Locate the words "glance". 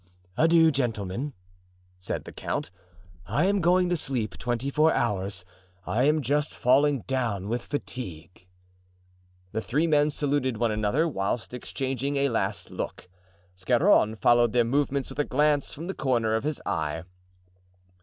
15.23-15.71